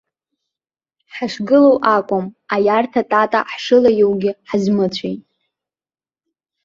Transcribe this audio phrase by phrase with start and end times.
[1.15, 5.21] Ҳашгылоу акәым, аиарҭа тата ҳшылаиоугьы ҳазмыцәеит!